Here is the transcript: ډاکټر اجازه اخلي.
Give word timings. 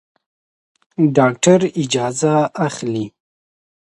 ډاکټر 1.15 1.59
اجازه 1.81 2.33
اخلي. 2.67 3.05